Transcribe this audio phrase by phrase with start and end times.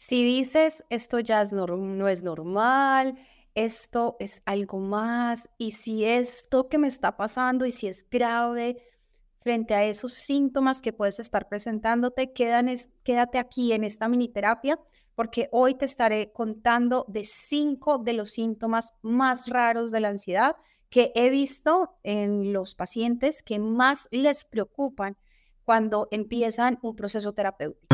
[0.00, 3.18] Si dices esto ya no es normal,
[3.56, 8.80] esto es algo más, y si esto que me está pasando y si es grave,
[9.34, 14.78] frente a esos síntomas que puedes estar presentándote, quédate aquí en esta mini terapia
[15.16, 20.54] porque hoy te estaré contando de cinco de los síntomas más raros de la ansiedad
[20.90, 25.16] que he visto en los pacientes que más les preocupan
[25.64, 27.88] cuando empiezan un proceso terapéutico.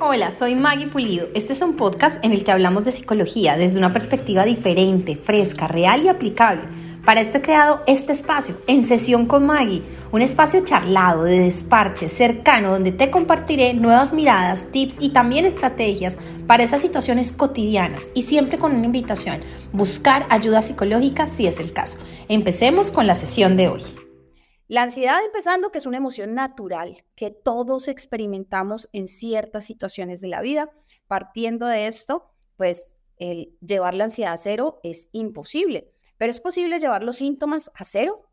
[0.00, 1.28] Hola, soy Maggie Pulido.
[1.34, 5.68] Este es un podcast en el que hablamos de psicología desde una perspectiva diferente, fresca,
[5.68, 6.62] real y aplicable
[7.06, 12.08] para esto he creado este espacio, En Sesión con Maggie, un espacio charlado, de desparche,
[12.08, 18.22] cercano, donde te compartiré nuevas miradas, tips y también estrategias para esas situaciones cotidianas y
[18.22, 19.40] siempre con una invitación,
[19.72, 21.98] buscar ayuda psicológica si es el caso.
[22.28, 24.05] Empecemos con la sesión de hoy.
[24.68, 30.28] La ansiedad empezando, que es una emoción natural que todos experimentamos en ciertas situaciones de
[30.28, 30.70] la vida.
[31.06, 36.78] Partiendo de esto, pues el llevar la ansiedad a cero es imposible pero es posible
[36.78, 38.28] llevar los síntomas a cero.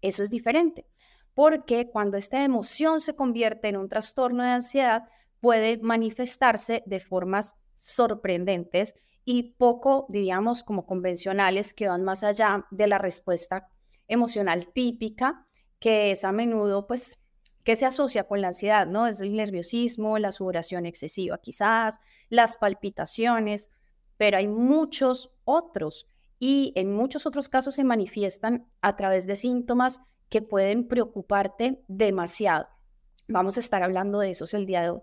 [0.00, 0.86] Eso es diferente,
[1.34, 5.08] porque cuando esta emoción se convierte en un trastorno de ansiedad,
[5.40, 8.94] puede manifestarse de formas sorprendentes
[9.24, 13.68] y poco, diríamos, como convencionales que van más allá de la respuesta
[14.06, 15.46] emocional típica,
[15.78, 17.18] que es a menudo, pues,
[17.64, 19.06] que se asocia con la ansiedad, ¿no?
[19.06, 23.70] Es el nerviosismo, la sudoración excesiva quizás, las palpitaciones,
[24.16, 26.06] pero hay muchos otros
[26.38, 32.68] y en muchos otros casos se manifiestan a través de síntomas que pueden preocuparte demasiado.
[33.28, 35.00] Vamos a estar hablando de esos el día de hoy.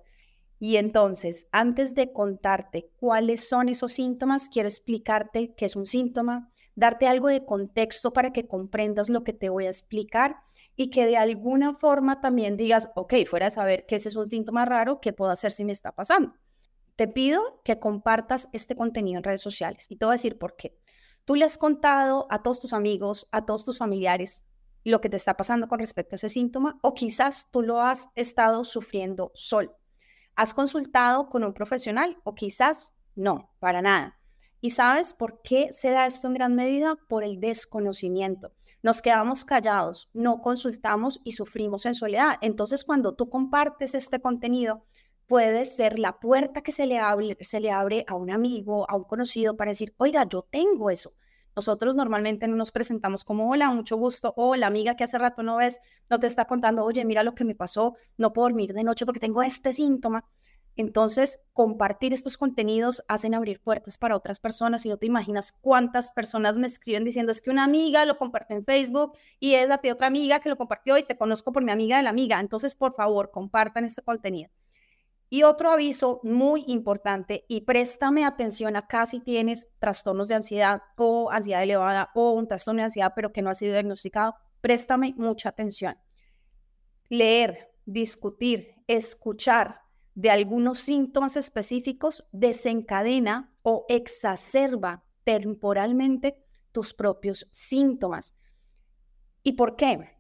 [0.60, 6.52] Y entonces, antes de contarte cuáles son esos síntomas, quiero explicarte qué es un síntoma,
[6.76, 10.36] darte algo de contexto para que comprendas lo que te voy a explicar
[10.82, 14.32] y que de alguna forma también digas, ok, fuera de saber que ese es un
[14.32, 16.34] síntoma raro, ¿qué puedo hacer si me está pasando?
[16.96, 20.56] Te pido que compartas este contenido en redes sociales y te voy a decir por
[20.56, 20.80] qué.
[21.24, 24.44] Tú le has contado a todos tus amigos, a todos tus familiares
[24.84, 28.10] lo que te está pasando con respecto a ese síntoma o quizás tú lo has
[28.16, 29.78] estado sufriendo solo.
[30.36, 34.20] ¿Has consultado con un profesional o quizás no, para nada?
[34.62, 36.96] ¿Y sabes por qué se da esto en gran medida?
[37.08, 38.52] Por el desconocimiento.
[38.84, 42.38] Nos quedamos callados, no consultamos y sufrimos en soledad.
[42.42, 44.84] Entonces, cuando tú compartes este contenido,
[45.28, 48.96] puede ser la puerta que se le, abre, se le abre a un amigo, a
[48.96, 51.14] un conocido para decir, oiga, yo tengo eso.
[51.56, 55.44] Nosotros normalmente no nos presentamos como, hola, mucho gusto, o la amiga que hace rato
[55.44, 58.74] no ves, no te está contando, oye, mira lo que me pasó, no puedo dormir
[58.74, 60.26] de noche porque tengo este síntoma.
[60.76, 66.12] Entonces, compartir estos contenidos hacen abrir puertas para otras personas y no te imaginas cuántas
[66.12, 69.78] personas me escriben diciendo es que una amiga lo compartió en Facebook y es la
[69.78, 72.40] de otra amiga que lo compartió y te conozco por mi amiga de la amiga.
[72.40, 74.50] Entonces, por favor, compartan este contenido.
[75.30, 81.32] Y otro aviso muy importante, y préstame atención acá si tienes trastornos de ansiedad o
[81.32, 85.48] ansiedad elevada o un trastorno de ansiedad pero que no ha sido diagnosticado, préstame mucha
[85.48, 85.96] atención.
[87.08, 89.80] Leer, discutir, escuchar
[90.22, 96.38] de algunos síntomas específicos desencadena o exacerba temporalmente
[96.72, 98.36] tus propios síntomas.
[99.44, 100.18] ¿Y por qué?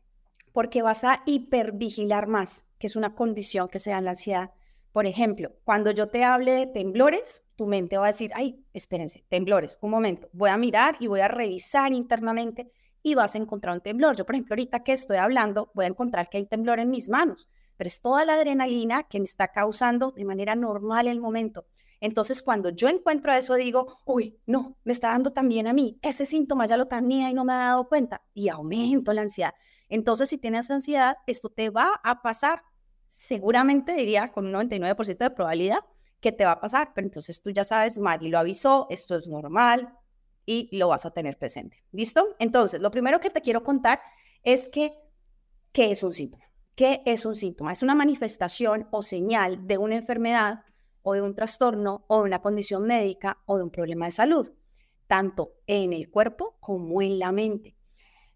[0.51, 4.51] Porque vas a hipervigilar más, que es una condición que se da en la ansiedad
[4.91, 9.23] por ejemplo, cuando yo te hable de temblores, tu mente va a decir, ay, espérense,
[9.29, 12.69] temblores, un momento, voy a mirar y voy a revisar internamente
[13.01, 14.17] y vas a encontrar un temblor.
[14.17, 17.09] Yo, por ejemplo, ahorita que estoy hablando, voy a encontrar que hay temblor en mis
[17.09, 17.47] manos,
[17.81, 21.65] pero es toda la adrenalina que me está causando de manera normal el momento.
[21.99, 25.97] Entonces, cuando yo encuentro eso, digo, uy, no, me está dando también a mí.
[26.03, 28.21] Ese síntoma ya lo tenía y no me ha dado cuenta.
[28.35, 29.55] Y aumento la ansiedad.
[29.89, 32.61] Entonces, si tienes ansiedad, esto te va a pasar
[33.07, 35.79] seguramente diría con un 99% de probabilidad
[36.19, 39.27] que te va a pasar, pero entonces tú ya sabes, Maggie lo avisó, esto es
[39.27, 39.97] normal
[40.45, 41.83] y lo vas a tener presente.
[41.91, 42.35] ¿Listo?
[42.37, 43.99] Entonces, lo primero que te quiero contar
[44.43, 44.93] es que,
[45.71, 46.50] ¿qué es un síntoma?
[46.81, 47.73] ¿Qué es un síntoma?
[47.73, 50.63] Es una manifestación o señal de una enfermedad
[51.03, 54.51] o de un trastorno o de una condición médica o de un problema de salud,
[55.05, 57.75] tanto en el cuerpo como en la mente.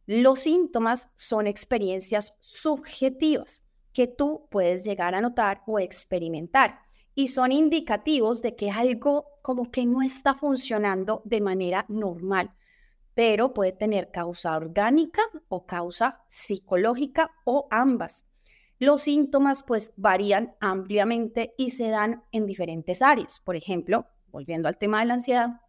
[0.06, 3.63] Los síntomas son experiencias subjetivas
[3.94, 6.81] que tú puedes llegar a notar o experimentar
[7.15, 12.53] y son indicativos de que algo como que no está funcionando de manera normal,
[13.15, 18.24] pero puede tener causa orgánica o causa psicológica o ambas.
[18.77, 23.39] Los síntomas pues varían ampliamente y se dan en diferentes áreas.
[23.39, 25.62] Por ejemplo, volviendo al tema de la ansiedad,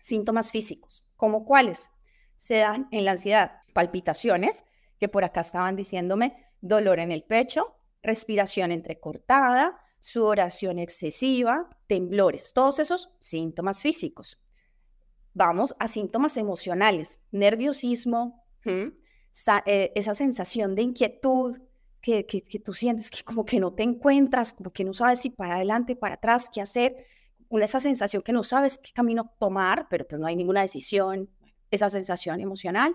[0.00, 1.90] síntomas físicos, como cuáles
[2.36, 4.64] se dan en la ansiedad, palpitaciones,
[4.98, 12.78] que por acá estaban diciéndome dolor en el pecho, respiración entrecortada, sudoración excesiva, temblores, todos
[12.78, 14.40] esos síntomas físicos.
[15.34, 21.58] Vamos a síntomas emocionales, nerviosismo, eh, esa sensación de inquietud
[22.00, 25.30] que, que, tú sientes que como que no te encuentras, como que no sabes si
[25.30, 26.96] para adelante, para atrás, qué hacer,
[27.48, 31.30] una, esa sensación que no sabes qué camino tomar, pero pues no hay ninguna decisión,
[31.70, 32.94] esa sensación emocional,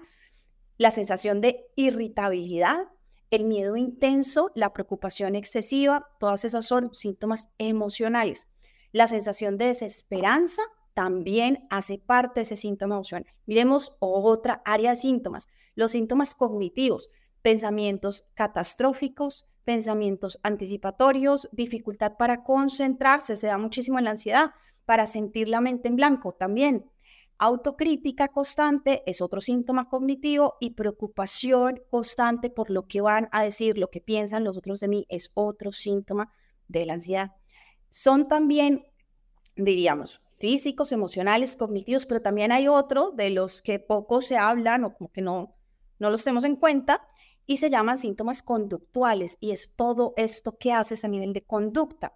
[0.77, 2.87] la sensación de irritabilidad,
[3.29, 8.47] el miedo intenso, la preocupación excesiva, todas esas son síntomas emocionales.
[8.91, 10.61] La sensación de desesperanza
[10.93, 13.25] también hace parte de ese síntoma emocional.
[13.47, 17.09] Miremos otra área de síntomas, los síntomas cognitivos,
[17.43, 24.51] pensamientos catastróficos, pensamientos anticipatorios, dificultad para concentrarse, se da muchísimo en la ansiedad,
[24.85, 26.89] para sentir la mente en blanco también.
[27.37, 33.77] Autocrítica constante es otro síntoma cognitivo y preocupación constante por lo que van a decir,
[33.77, 36.31] lo que piensan los otros de mí es otro síntoma
[36.67, 37.31] de la ansiedad.
[37.89, 38.85] Son también,
[39.55, 44.93] diríamos, físicos, emocionales, cognitivos, pero también hay otro de los que poco se hablan o
[44.93, 45.55] como que no,
[45.99, 47.05] no los tenemos en cuenta
[47.45, 52.13] y se llaman síntomas conductuales y es todo esto que haces a nivel de conducta.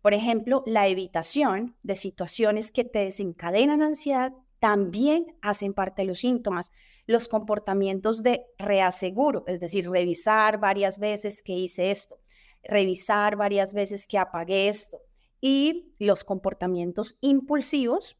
[0.00, 6.20] Por ejemplo, la evitación de situaciones que te desencadenan ansiedad también hacen parte de los
[6.20, 6.70] síntomas.
[7.06, 12.18] Los comportamientos de reaseguro, es decir, revisar varias veces que hice esto,
[12.62, 15.00] revisar varias veces que apagué esto,
[15.40, 18.16] y los comportamientos impulsivos,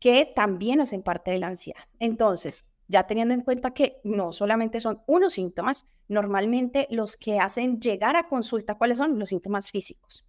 [0.00, 1.84] que también hacen parte de la ansiedad.
[2.00, 7.80] Entonces, ya teniendo en cuenta que no solamente son unos síntomas, normalmente los que hacen
[7.80, 9.18] llegar a consulta, ¿cuáles son?
[9.18, 10.24] Los síntomas físicos.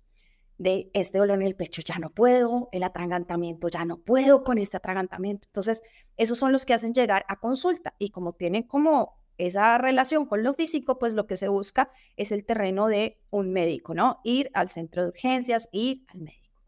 [0.58, 4.58] De este dolor en el pecho ya no puedo, el atragantamiento ya no puedo con
[4.58, 5.48] este atragantamiento.
[5.48, 5.84] Entonces,
[6.18, 10.42] esos son los que hacen llegar a consulta y como tienen como esa relación con
[10.44, 14.20] lo físico, pues lo que se busca es el terreno de un médico, ¿no?
[14.24, 16.60] Ir al centro de urgencias, ir al médico.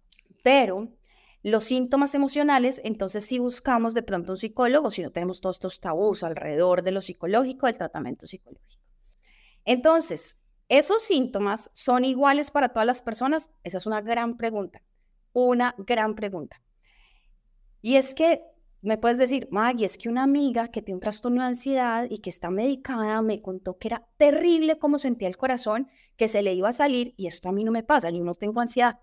[0.43, 0.89] Pero
[1.41, 5.79] los síntomas emocionales, entonces si buscamos de pronto un psicólogo, si no tenemos todos estos
[5.79, 8.83] tabús alrededor de lo psicológico, del tratamiento psicológico.
[9.63, 10.37] Entonces,
[10.67, 13.51] ¿esos síntomas son iguales para todas las personas?
[13.63, 14.83] Esa es una gran pregunta,
[15.31, 16.61] una gran pregunta.
[17.81, 18.41] Y es que
[18.81, 22.19] me puedes decir, Maggie, es que una amiga que tiene un trastorno de ansiedad y
[22.19, 26.53] que está medicada me contó que era terrible cómo sentía el corazón, que se le
[26.53, 28.99] iba a salir y esto a mí no me pasa, yo no tengo ansiedad.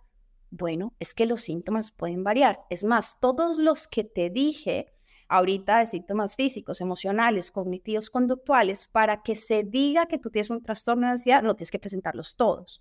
[0.50, 2.60] Bueno, es que los síntomas pueden variar.
[2.70, 4.92] Es más, todos los que te dije
[5.28, 10.62] ahorita de síntomas físicos, emocionales, cognitivos, conductuales, para que se diga que tú tienes un
[10.62, 12.80] trastorno de ansiedad, no tienes que presentarlos todos.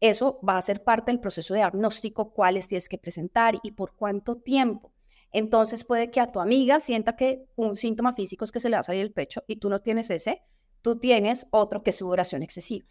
[0.00, 3.94] Eso va a ser parte del proceso de diagnóstico, cuáles tienes que presentar y por
[3.94, 4.92] cuánto tiempo.
[5.32, 8.76] Entonces puede que a tu amiga sienta que un síntoma físico es que se le
[8.76, 10.42] va a salir el pecho y tú no tienes ese,
[10.82, 12.86] tú tienes otro que es sudoración excesiva.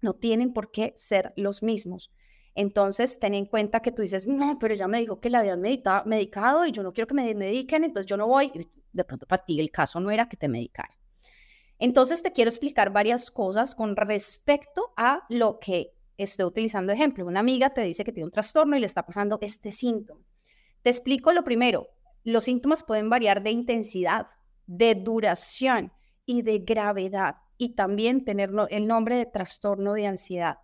[0.00, 2.10] No tienen por qué ser los mismos.
[2.54, 5.60] Entonces, ten en cuenta que tú dices, no, pero ya me dijo que la habían
[5.60, 8.68] medicado y yo no quiero que me mediquen, entonces yo no voy.
[8.92, 10.96] De pronto para ti el caso no era que te medicara.
[11.78, 17.26] Entonces, te quiero explicar varias cosas con respecto a lo que estoy utilizando ejemplo.
[17.26, 20.24] Una amiga te dice que tiene un trastorno y le está pasando este síntoma.
[20.82, 21.88] Te explico lo primero.
[22.22, 24.28] Los síntomas pueden variar de intensidad,
[24.66, 25.92] de duración
[26.24, 30.58] y de gravedad y también tener el nombre de trastorno de ansiedad.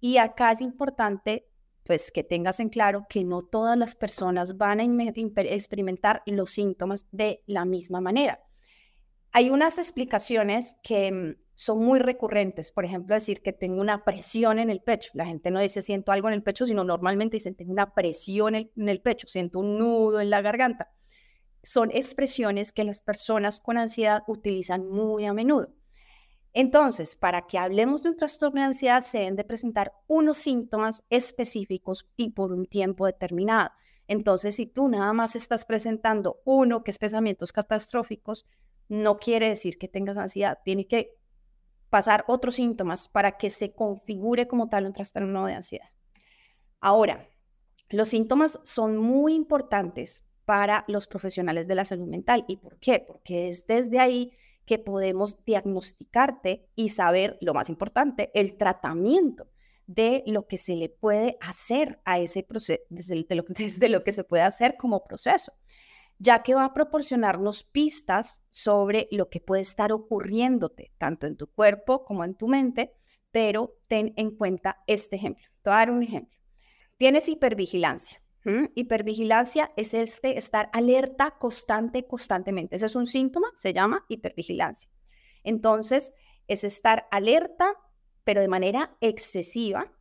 [0.00, 1.48] Y acá es importante
[1.86, 7.06] pues que tengas en claro que no todas las personas van a experimentar los síntomas
[7.12, 8.42] de la misma manera.
[9.30, 12.72] Hay unas explicaciones que mm, son muy recurrentes.
[12.72, 15.10] Por ejemplo, decir que tengo una presión en el pecho.
[15.14, 18.54] La gente no dice siento algo en el pecho, sino normalmente dicen tengo una presión
[18.54, 20.92] en, el pecho, siento un nudo en la garganta.
[21.62, 25.74] Son expresiones que las personas con ansiedad utilizan muy a menudo.
[26.58, 31.04] Entonces, para que hablemos de un trastorno de ansiedad, se deben de presentar unos síntomas
[31.10, 33.72] específicos y por un tiempo determinado.
[34.08, 38.46] Entonces, si tú nada más estás presentando uno que es pensamientos catastróficos,
[38.88, 40.58] no quiere decir que tengas ansiedad.
[40.64, 41.18] Tiene que
[41.90, 45.90] pasar otros síntomas para que se configure como tal un trastorno de ansiedad.
[46.80, 47.28] Ahora,
[47.90, 52.46] los síntomas son muy importantes para los profesionales de la salud mental.
[52.48, 53.04] ¿Y por qué?
[53.06, 54.32] Porque es desde ahí
[54.66, 59.48] que podemos diagnosticarte y saber, lo más importante, el tratamiento
[59.86, 64.12] de lo que se le puede hacer a ese proceso, desde, lo, desde lo que
[64.12, 65.52] se puede hacer como proceso
[66.18, 71.46] ya que va a proporcionarnos pistas sobre lo que puede estar ocurriéndote, tanto en tu
[71.48, 72.94] cuerpo como en tu mente,
[73.30, 75.44] pero ten en cuenta este ejemplo.
[75.62, 76.38] Te voy a dar un ejemplo.
[76.96, 78.22] Tienes hipervigilancia.
[78.74, 82.76] Hipervigilancia es este estar alerta constante, constantemente.
[82.76, 84.90] Ese es un síntoma, se llama hipervigilancia.
[85.42, 86.12] Entonces,
[86.46, 87.74] es estar alerta,
[88.24, 89.92] pero de manera excesiva,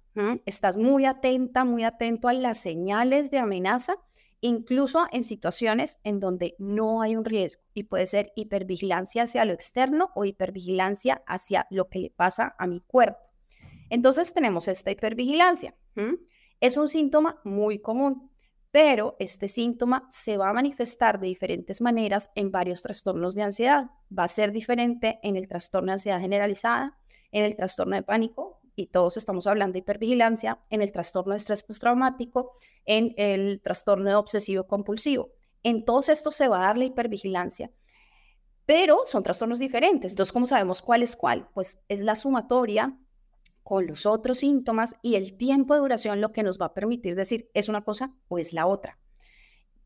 [0.46, 3.98] Estás muy atenta, muy atento a las señales de amenaza,
[4.40, 9.52] incluso en situaciones en donde no hay un riesgo y puede ser hipervigilancia hacia lo
[9.52, 13.20] externo o hipervigilancia hacia lo que le pasa a mi cuerpo.
[13.90, 15.76] Entonces tenemos esta hipervigilancia.
[16.62, 18.32] Es un síntoma muy común,
[18.76, 23.86] pero este síntoma se va a manifestar de diferentes maneras en varios trastornos de ansiedad.
[24.12, 26.98] Va a ser diferente en el trastorno de ansiedad generalizada,
[27.32, 31.38] en el trastorno de pánico, y todos estamos hablando de hipervigilancia, en el trastorno de
[31.38, 32.52] estrés postraumático,
[32.84, 35.32] en el trastorno obsesivo compulsivo.
[35.64, 37.72] En todos estos se va a dar la hipervigilancia,
[38.66, 40.12] pero son trastornos diferentes.
[40.12, 41.48] Entonces, ¿cómo sabemos cuál es cuál?
[41.54, 42.98] Pues es la sumatoria
[43.66, 47.16] con los otros síntomas y el tiempo de duración lo que nos va a permitir
[47.16, 49.00] decir es una cosa o es la otra.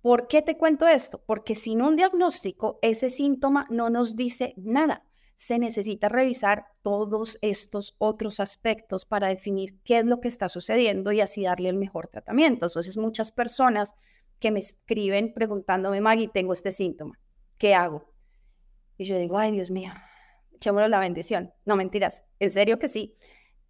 [0.01, 1.23] ¿Por qué te cuento esto?
[1.25, 5.05] Porque sin un diagnóstico, ese síntoma no nos dice nada
[5.39, 11.13] se necesita revisar todos estos otros aspectos para definir qué es lo que está sucediendo
[11.13, 12.65] y así darle el mejor tratamiento.
[12.65, 13.95] Entonces, muchas personas
[14.41, 17.17] que me escriben preguntándome, Maggie, tengo este síntoma,
[17.57, 18.11] ¿qué hago?
[18.97, 19.93] Y yo digo, ay, Dios mío,
[20.55, 21.53] echémosle la bendición.
[21.63, 23.15] No mentiras, en serio que sí.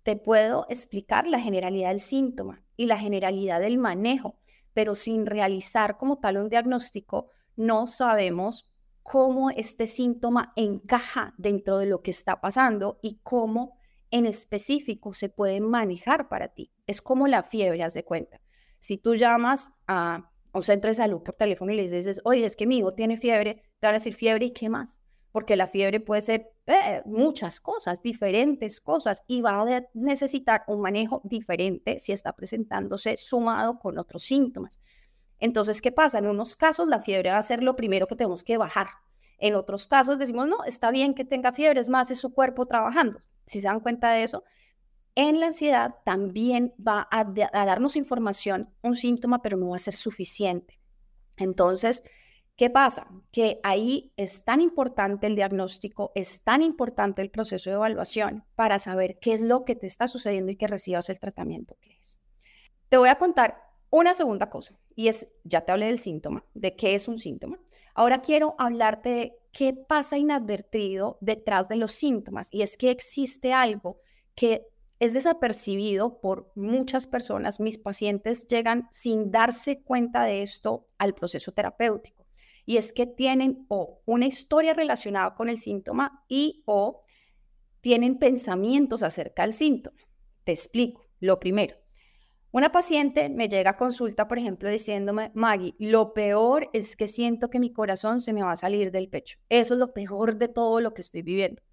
[0.03, 4.39] Te puedo explicar la generalidad del síntoma y la generalidad del manejo,
[4.74, 8.70] pero sin realizar como tal un diagnóstico, no sabemos
[9.03, 13.77] cómo este síntoma encaja dentro de lo que está pasando y cómo
[14.12, 16.72] en específico se puede manejar para ti.
[16.88, 18.41] Es como la fiebre, haz de cuenta.
[18.79, 22.56] Si tú llamas a un centro de salud por teléfono y les dices, oye, es
[22.56, 25.00] que mi hijo tiene fiebre, te van a decir fiebre y qué más.
[25.31, 30.81] Porque la fiebre puede ser eh, muchas cosas, diferentes cosas, y va a necesitar un
[30.81, 34.79] manejo diferente si está presentándose sumado con otros síntomas.
[35.39, 36.19] Entonces, ¿qué pasa?
[36.19, 38.88] En unos casos la fiebre va a ser lo primero que tenemos que bajar.
[39.38, 42.65] En otros casos decimos, no, está bien que tenga fiebre, es más, es su cuerpo
[42.65, 43.21] trabajando.
[43.45, 44.43] Si se dan cuenta de eso,
[45.15, 49.79] en la ansiedad también va a, a darnos información, un síntoma, pero no va a
[49.79, 50.79] ser suficiente.
[51.38, 52.03] Entonces,
[52.59, 53.07] ¿Qué pasa?
[53.31, 58.79] Que ahí es tan importante el diagnóstico, es tan importante el proceso de evaluación para
[58.79, 62.19] saber qué es lo que te está sucediendo y que recibas el tratamiento que es.
[62.89, 66.75] Te voy a contar una segunda cosa, y es, ya te hablé del síntoma, de
[66.75, 67.57] qué es un síntoma.
[67.93, 73.53] Ahora quiero hablarte de qué pasa inadvertido detrás de los síntomas, y es que existe
[73.53, 74.01] algo
[74.35, 74.67] que
[74.99, 77.61] es desapercibido por muchas personas.
[77.61, 82.18] Mis pacientes llegan sin darse cuenta de esto al proceso terapéutico,
[82.69, 87.01] y es que tienen o una historia relacionada con el síntoma y o
[87.81, 89.97] tienen pensamientos acerca del síntoma.
[90.43, 91.07] Te explico.
[91.19, 91.75] Lo primero,
[92.51, 97.49] una paciente me llega a consulta, por ejemplo, diciéndome, Maggie, lo peor es que siento
[97.49, 99.39] que mi corazón se me va a salir del pecho.
[99.49, 101.63] Eso es lo peor de todo lo que estoy viviendo.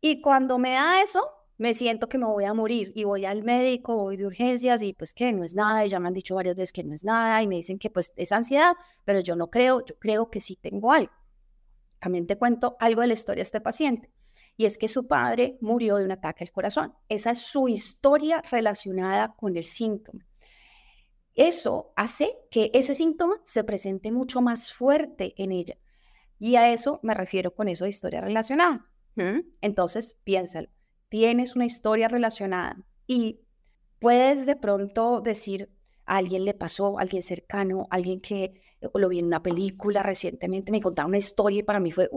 [0.00, 3.44] Y cuando me da eso, me siento que me voy a morir y voy al
[3.44, 6.34] médico, voy de urgencias y pues que no es nada, y ya me han dicho
[6.34, 9.36] varias veces que no es nada y me dicen que pues es ansiedad, pero yo
[9.36, 11.12] no creo, yo creo que sí tengo algo.
[12.00, 14.10] También te cuento algo de la historia de este paciente
[14.56, 16.94] y es que su padre murió de un ataque al corazón.
[17.08, 20.26] Esa es su historia relacionada con el síntoma.
[21.34, 25.76] Eso hace que ese síntoma se presente mucho más fuerte en ella.
[26.38, 28.88] Y a eso me refiero con eso de historia relacionada.
[29.60, 30.68] Entonces, piénsalo.
[31.14, 33.38] Tienes una historia relacionada y
[34.00, 35.70] puedes de pronto decir,
[36.06, 38.60] a alguien le pasó, a alguien cercano, a alguien que
[38.92, 42.10] lo vi en una película recientemente, me contaba una historia y para mí fue,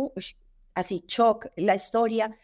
[0.74, 2.40] así, shock, la historia.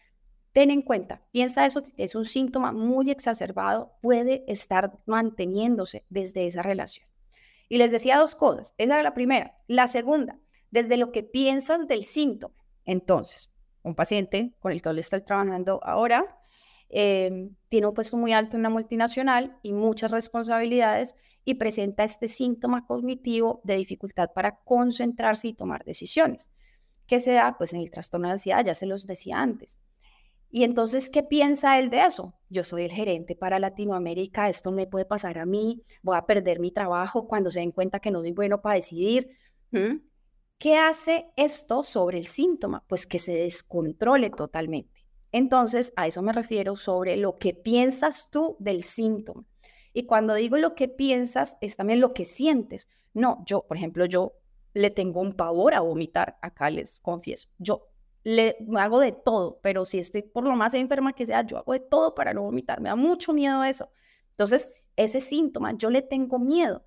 [0.51, 6.61] Ten en cuenta, piensa eso, es un síntoma muy exacerbado, puede estar manteniéndose desde esa
[6.61, 7.07] relación.
[7.67, 9.57] Y les decía dos cosas, esa era la primera.
[9.65, 12.63] La segunda, desde lo que piensas del síntoma.
[12.85, 16.41] Entonces, un paciente con el que le estoy trabajando ahora
[16.95, 22.27] eh, tiene un puesto muy alto en una multinacional y muchas responsabilidades y presenta este
[22.27, 26.49] síntoma cognitivo de dificultad para concentrarse y tomar decisiones.
[27.07, 27.57] ¿Qué se da?
[27.57, 29.79] Pues en el trastorno de ansiedad, ya se los decía antes.
[30.51, 32.35] Y entonces, ¿qué piensa él de eso?
[32.47, 36.59] Yo soy el gerente para Latinoamérica, esto me puede pasar a mí, voy a perder
[36.59, 39.29] mi trabajo cuando se den cuenta que no soy bueno para decidir.
[40.59, 42.85] ¿Qué hace esto sobre el síntoma?
[42.87, 44.92] Pues que se descontrole totalmente.
[45.33, 49.43] Entonces, a eso me refiero sobre lo que piensas tú del síntoma.
[49.91, 52.87] Y cuando digo lo que piensas, es también lo que sientes.
[53.13, 54.33] No, yo, por ejemplo, yo
[54.73, 57.49] le tengo un pavor a vomitar, acá les confieso.
[57.57, 57.89] Yo
[58.23, 61.73] le hago de todo, pero si estoy por lo más enferma que sea, yo hago
[61.73, 62.79] de todo para no vomitar.
[62.79, 63.89] Me da mucho miedo eso.
[64.29, 66.85] Entonces, ese síntoma, yo le tengo miedo.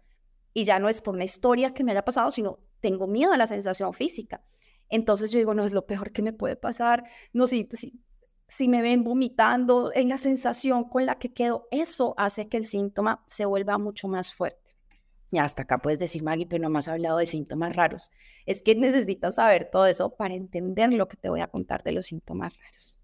[0.54, 3.36] Y ya no es por una historia que me haya pasado, sino tengo miedo a
[3.36, 4.44] la sensación física.
[4.88, 7.04] Entonces yo digo, no es lo peor que me puede pasar.
[7.32, 8.00] No, sí, sí.
[8.48, 12.66] Si me ven vomitando, en la sensación con la que quedo, eso hace que el
[12.66, 14.76] síntoma se vuelva mucho más fuerte.
[15.30, 18.12] Y hasta acá puedes decir, Maggie, pero no me hablado de síntomas raros.
[18.46, 21.92] Es que necesitas saber todo eso para entender lo que te voy a contar de
[21.92, 22.94] los síntomas raros.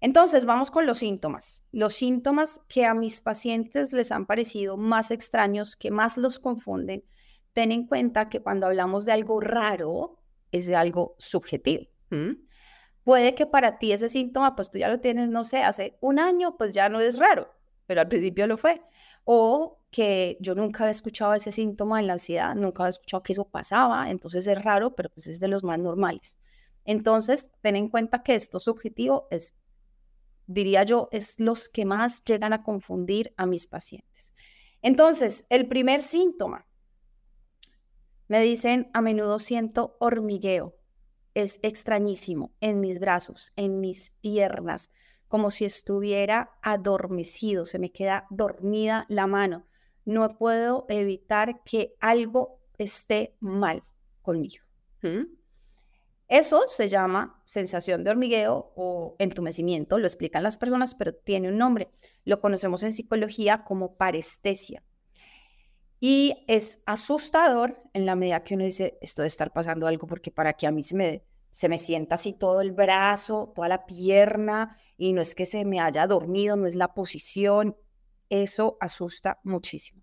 [0.00, 1.64] Entonces, vamos con los síntomas.
[1.72, 7.04] Los síntomas que a mis pacientes les han parecido más extraños, que más los confunden,
[7.52, 10.18] ten en cuenta que cuando hablamos de algo raro,
[10.50, 11.86] es de algo subjetivo.
[13.04, 16.18] Puede que para ti ese síntoma, pues tú ya lo tienes, no sé, hace un
[16.18, 17.52] año, pues ya no es raro,
[17.86, 18.80] pero al principio lo fue.
[19.24, 23.32] O que yo nunca había escuchado ese síntoma en la ansiedad, nunca había escuchado que
[23.32, 26.36] eso pasaba, entonces es raro, pero pues es de los más normales.
[26.84, 29.54] Entonces, ten en cuenta que esto subjetivo es,
[30.46, 34.32] diría yo, es los que más llegan a confundir a mis pacientes.
[34.80, 36.66] Entonces, el primer síntoma,
[38.28, 40.74] me dicen, a menudo siento hormigueo
[41.34, 44.90] es extrañísimo en mis brazos, en mis piernas,
[45.28, 49.66] como si estuviera adormecido, se me queda dormida la mano.
[50.04, 53.82] No puedo evitar que algo esté mal
[54.20, 54.64] conmigo.
[56.28, 61.58] Eso se llama sensación de hormigueo o entumecimiento, lo explican las personas, pero tiene un
[61.58, 61.90] nombre.
[62.24, 64.82] Lo conocemos en psicología como parestesia.
[66.04, 70.32] Y es asustador en la medida que uno dice, esto de estar pasando algo, porque
[70.32, 73.86] para que a mí se me, se me sienta así todo el brazo, toda la
[73.86, 77.76] pierna, y no es que se me haya dormido, no es la posición,
[78.30, 80.02] eso asusta muchísimo.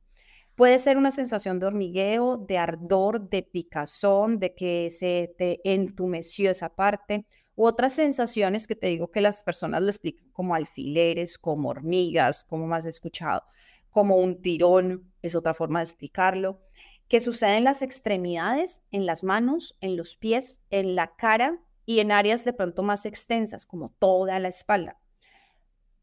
[0.56, 6.50] Puede ser una sensación de hormigueo, de ardor, de picazón, de que se te entumeció
[6.50, 7.26] esa parte,
[7.56, 12.46] u otras sensaciones que te digo que las personas lo explican como alfileres, como hormigas,
[12.46, 13.44] como más escuchado
[13.90, 16.62] como un tirón, es otra forma de explicarlo,
[17.08, 22.00] que sucede en las extremidades, en las manos, en los pies, en la cara y
[22.00, 25.00] en áreas de pronto más extensas, como toda la espalda.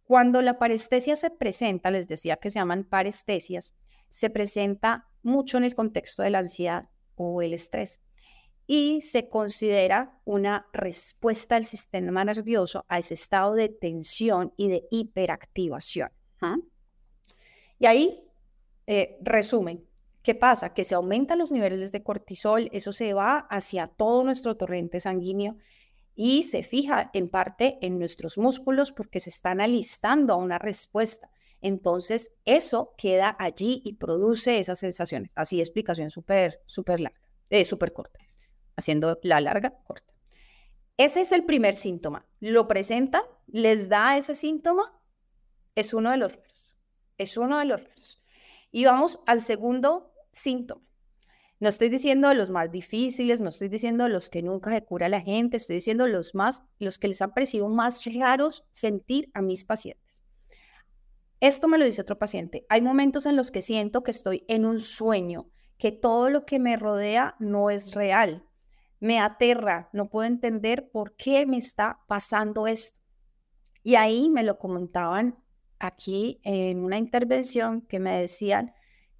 [0.03, 3.75] Cuando la parestesia se presenta, les decía que se llaman parestesias,
[4.09, 8.01] se presenta mucho en el contexto de la ansiedad o el estrés
[8.67, 14.87] y se considera una respuesta del sistema nervioso a ese estado de tensión y de
[14.91, 16.11] hiperactivación.
[16.41, 16.57] ¿ah?
[17.79, 18.25] Y ahí,
[18.87, 19.85] eh, resumen,
[20.23, 20.75] ¿qué pasa?
[20.75, 25.57] Que se aumentan los niveles de cortisol, eso se va hacia todo nuestro torrente sanguíneo
[26.15, 31.31] y se fija en parte en nuestros músculos porque se están alistando a una respuesta.
[31.61, 35.31] Entonces, eso queda allí y produce esas sensaciones.
[35.35, 38.19] Así, explicación súper, súper larga, eh, súper corta,
[38.77, 40.13] haciendo la larga corta.
[40.97, 42.27] Ese es el primer síntoma.
[42.41, 44.99] Lo presenta, les da ese síntoma,
[45.75, 46.33] es uno de los
[47.19, 48.23] es uno de los retos.
[48.71, 50.83] Y vamos al segundo síntoma.
[51.59, 55.23] No estoy diciendo los más difíciles, no estoy diciendo los que nunca se cura la
[55.23, 59.65] gente, estoy diciendo los más, los que les han parecido más raros sentir a mis
[59.65, 60.23] pacientes.
[61.41, 62.67] Esto me lo dice otro paciente.
[62.69, 66.59] Hay momentos en los que siento que estoy en un sueño, que todo lo que
[66.59, 68.47] me rodea no es real.
[69.01, 72.99] Me aterra, no puedo entender por qué me está pasando esto.
[73.83, 75.43] Y ahí me lo comentaban
[75.79, 78.73] aquí en una intervención que me decían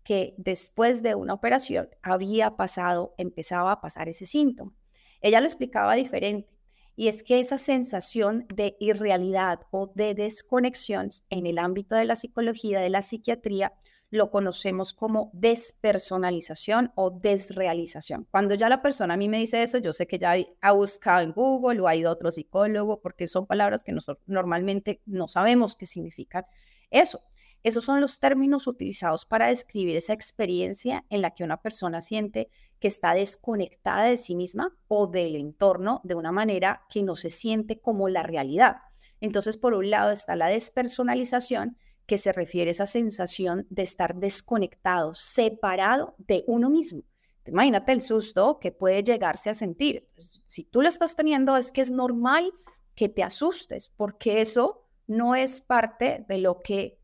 [0.03, 4.73] que después de una operación había pasado, empezaba a pasar ese síntoma.
[5.21, 6.57] Ella lo explicaba diferente
[6.95, 12.17] y es que esa sensación de irrealidad o de desconexión en el ámbito de la
[12.17, 13.75] psicología, de la psiquiatría,
[14.17, 18.27] lo conocemos como despersonalización o desrealización.
[18.31, 21.23] Cuando ya la persona a mí me dice eso, yo sé que ya ha buscado
[21.23, 25.29] en Google o ha ido a otro psicólogo, porque son palabras que nosotros normalmente no
[25.29, 26.45] sabemos qué significan
[26.91, 27.23] eso.
[27.63, 32.49] Esos son los términos utilizados para describir esa experiencia en la que una persona siente
[32.79, 37.31] que está desconectada de sí misma o del entorno de una manera que no se
[37.31, 38.77] siente como la realidad.
[39.21, 41.77] Entonces, por un lado está la despersonalización,
[42.07, 47.03] que se refiere a esa sensación de estar desconectado, separado de uno mismo.
[47.45, 50.09] Imagínate el susto que puede llegarse a sentir.
[50.47, 52.53] Si tú lo estás teniendo, es que es normal
[52.95, 56.99] que te asustes, porque eso no es parte de lo que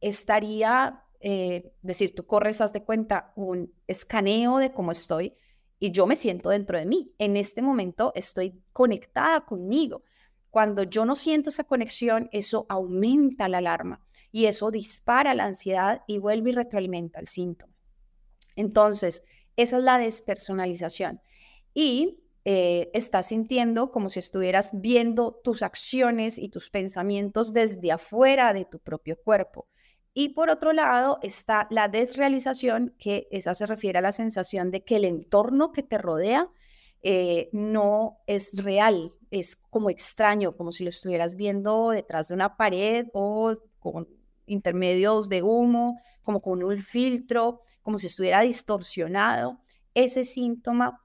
[0.00, 5.34] estaría, eh, decir, tú corres, haz de cuenta, un escaneo de cómo estoy
[5.78, 7.12] y yo me siento dentro de mí.
[7.18, 10.02] En este momento estoy conectada conmigo.
[10.50, 14.03] Cuando yo no siento esa conexión, eso aumenta la alarma
[14.34, 17.72] y eso dispara la ansiedad y vuelve y retroalimenta el síntoma.
[18.56, 19.22] Entonces,
[19.54, 21.20] esa es la despersonalización.
[21.72, 28.52] Y eh, estás sintiendo como si estuvieras viendo tus acciones y tus pensamientos desde afuera
[28.52, 29.68] de tu propio cuerpo.
[30.14, 34.82] Y por otro lado está la desrealización, que esa se refiere a la sensación de
[34.82, 36.50] que el entorno que te rodea
[37.02, 42.56] eh, no es real, es como extraño, como si lo estuvieras viendo detrás de una
[42.56, 44.08] pared o con
[44.46, 49.60] intermedios de humo, como con un filtro, como si estuviera distorsionado.
[49.94, 51.04] Ese síntoma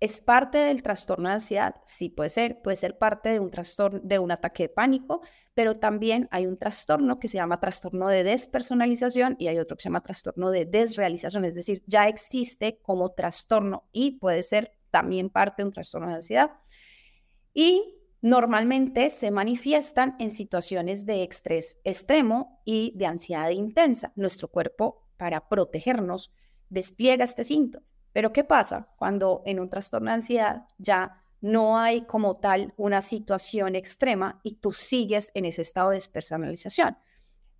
[0.00, 1.74] ¿Es parte del trastorno de ansiedad?
[1.84, 2.62] Sí, puede ser.
[2.62, 5.20] Puede ser parte de un trastorno, de un ataque de pánico,
[5.52, 9.82] pero también hay un trastorno que se llama trastorno de despersonalización y hay otro que
[9.82, 15.28] se llama trastorno de desrealización, es decir, ya existe como trastorno y puede ser también
[15.28, 16.52] parte de un trastorno de ansiedad.
[17.52, 24.12] Y normalmente se manifiestan en situaciones de estrés extremo y de ansiedad intensa.
[24.16, 26.32] Nuestro cuerpo, para protegernos,
[26.68, 27.86] despliega este síntoma.
[28.12, 33.00] Pero ¿qué pasa cuando en un trastorno de ansiedad ya no hay como tal una
[33.00, 36.98] situación extrema y tú sigues en ese estado de despersonalización?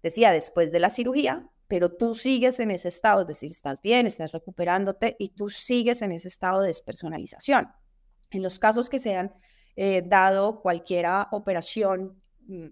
[0.03, 4.07] Decía, después de la cirugía, pero tú sigues en ese estado, es decir, estás bien,
[4.07, 7.69] estás recuperándote y tú sigues en ese estado de despersonalización.
[8.31, 9.33] En los casos que se han
[9.77, 12.67] eh, dado cualquier operación, mm,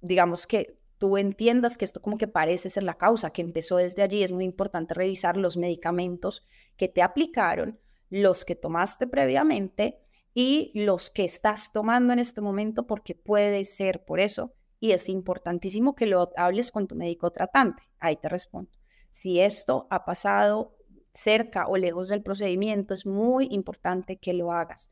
[0.00, 4.02] digamos que tú entiendas que esto como que parece ser la causa, que empezó desde
[4.02, 7.78] allí, es muy importante revisar los medicamentos que te aplicaron,
[8.10, 10.00] los que tomaste previamente
[10.34, 14.54] y los que estás tomando en este momento, porque puede ser por eso.
[14.80, 17.82] Y es importantísimo que lo hables con tu médico tratante.
[17.98, 18.70] Ahí te respondo.
[19.10, 20.76] Si esto ha pasado
[21.12, 24.88] cerca o lejos del procedimiento, es muy importante que lo hagas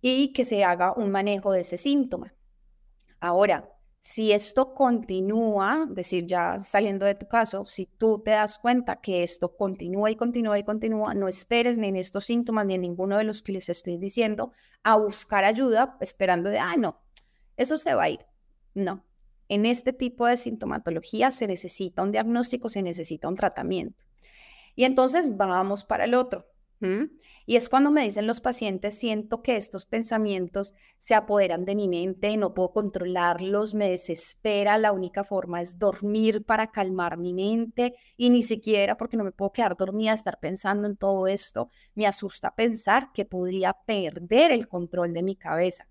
[0.00, 2.34] y que se haga un manejo de ese síntoma.
[3.20, 9.00] Ahora, si esto continúa, decir, ya saliendo de tu caso, si tú te das cuenta
[9.00, 12.82] que esto continúa y continúa y continúa, no esperes ni en estos síntomas ni en
[12.82, 14.52] ninguno de los que les estoy diciendo
[14.84, 17.00] a buscar ayuda esperando de, ah, no,
[17.56, 18.20] eso se va a ir.
[18.74, 19.04] No,
[19.48, 24.04] en este tipo de sintomatología se necesita un diagnóstico, se necesita un tratamiento.
[24.76, 26.46] Y entonces vamos para el otro.
[26.80, 31.88] Y es cuando me dicen los pacientes, siento que estos pensamientos se apoderan de mi
[31.88, 37.94] mente, no puedo controlarlos, me desespera, la única forma es dormir para calmar mi mente
[38.16, 42.06] y ni siquiera porque no me puedo quedar dormida, estar pensando en todo esto, me
[42.06, 45.88] asusta pensar que podría perder el control de mi cabeza.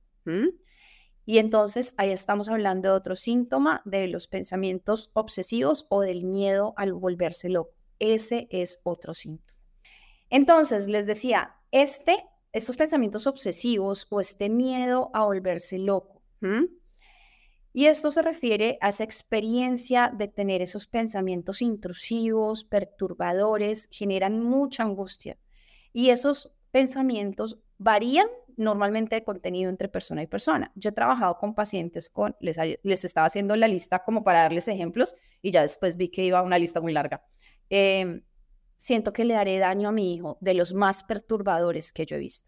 [1.25, 6.73] Y entonces ahí estamos hablando de otro síntoma de los pensamientos obsesivos o del miedo
[6.77, 7.73] al volverse loco.
[7.99, 9.56] Ese es otro síntoma.
[10.29, 16.21] Entonces, les decía, este, estos pensamientos obsesivos o este miedo a volverse loco.
[17.73, 24.83] Y esto se refiere a esa experiencia de tener esos pensamientos intrusivos, perturbadores, generan mucha
[24.83, 25.37] angustia.
[25.93, 30.71] Y esos pensamientos varían normalmente de contenido entre persona y persona.
[30.75, 35.15] Yo he trabajado con pacientes con, les, estaba haciendo la lista como para darles ejemplos
[35.41, 37.23] y ya después vi que iba una lista muy larga.
[37.69, 38.21] Eh,
[38.77, 42.19] siento que le daré daño a mi hijo, de los más perturbadores que yo he
[42.19, 42.47] visto.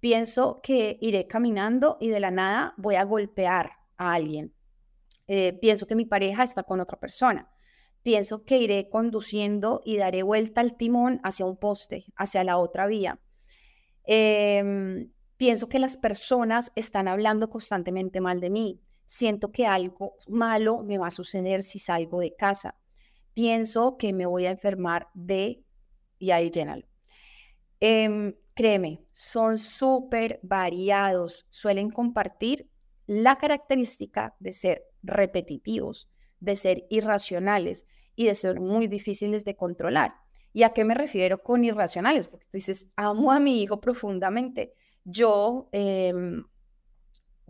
[0.00, 4.54] Pienso que iré caminando y de la nada voy a golpear a alguien.
[5.26, 7.50] Eh, pienso que mi pareja está con otra persona.
[8.02, 12.86] Pienso que iré conduciendo y daré vuelta al timón hacia un poste, hacia la otra
[12.86, 13.20] vía.
[14.04, 18.80] Em, pienso que las personas están hablando constantemente mal de mí.
[19.04, 22.76] Siento que algo malo me va a suceder si salgo de casa
[23.38, 25.62] pienso que me voy a enfermar de,
[26.18, 26.84] y ahí llénalo.
[27.78, 32.68] Em, créeme, son súper variados, suelen compartir
[33.06, 40.14] la característica de ser repetitivos, de ser irracionales y de ser muy difíciles de controlar.
[40.52, 42.26] ¿Y a qué me refiero con irracionales?
[42.26, 44.74] Porque tú dices, amo a mi hijo profundamente.
[45.04, 46.42] Yo em,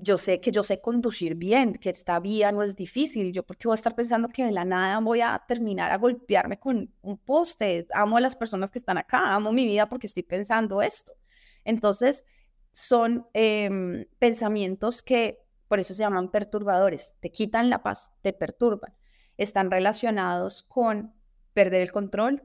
[0.00, 3.32] yo sé que yo sé conducir bien, que esta vía no es difícil.
[3.32, 6.58] Yo porque voy a estar pensando que de la nada voy a terminar a golpearme
[6.58, 7.86] con un poste.
[7.92, 11.12] Amo a las personas que están acá, amo mi vida porque estoy pensando esto.
[11.64, 12.24] Entonces,
[12.72, 17.16] son em, pensamientos que por eso se llaman perturbadores.
[17.20, 18.94] Te quitan la paz, te perturban.
[19.36, 21.14] Están relacionados con
[21.52, 22.44] perder el control.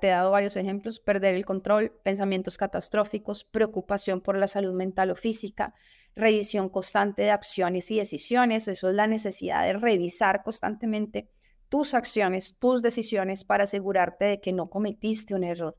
[0.00, 5.12] Te he dado varios ejemplos, perder el control, pensamientos catastróficos, preocupación por la salud mental
[5.12, 5.74] o física,
[6.16, 8.68] revisión constante de acciones y decisiones.
[8.68, 11.28] Eso es la necesidad de revisar constantemente
[11.68, 15.76] tus acciones, tus decisiones para asegurarte de que no cometiste un error.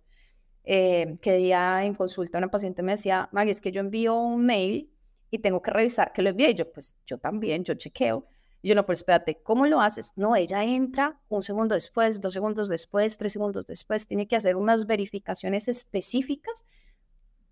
[0.63, 4.45] Eh, que día en consulta una paciente me decía, Maggie, es que yo envío un
[4.45, 4.91] mail
[5.31, 6.53] y tengo que revisar que lo envié.
[6.55, 8.25] yo, pues yo también, yo chequeo.
[8.63, 10.13] Yo no, pero espérate, ¿cómo lo haces?
[10.15, 14.55] No, ella entra un segundo después, dos segundos después, tres segundos después, tiene que hacer
[14.55, 16.63] unas verificaciones específicas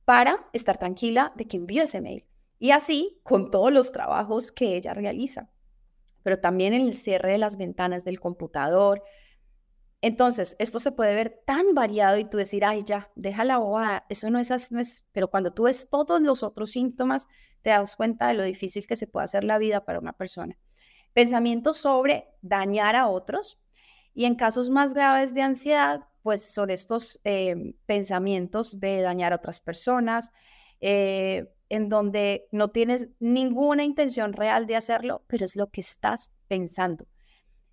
[0.05, 2.25] para estar tranquila de que envió ese mail.
[2.59, 5.49] Y así con todos los trabajos que ella realiza.
[6.23, 9.01] Pero también en el cierre de las ventanas del computador,
[10.01, 14.29] Entonces, esto se puede ver tan variado y tú decir, ay, ya, déjala bobada, eso
[14.29, 17.27] no es así, no es, pero cuando tú ves todos los otros síntomas,
[17.61, 20.57] te das cuenta de lo difícil que se puede hacer la vida para una persona.
[21.13, 23.59] Pensamientos sobre dañar a otros
[24.13, 29.37] y en casos más graves de ansiedad, pues son estos eh, pensamientos de dañar a
[29.37, 30.31] otras personas,
[30.79, 36.31] eh, en donde no tienes ninguna intención real de hacerlo, pero es lo que estás
[36.47, 37.07] pensando.